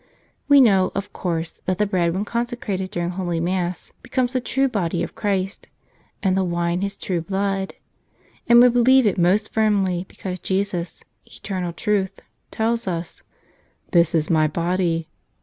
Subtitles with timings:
[0.47, 4.41] We know, of course, that the bread when conse¬ crated during Holy Mass becomes the
[4.41, 5.67] true Body of Christ
[6.23, 7.75] and the wine His true Blood.
[8.49, 12.19] And we believe it most firmly because Jesus, Eternal Truth,
[12.49, 13.21] tells us,
[13.91, 15.07] "This is My Body."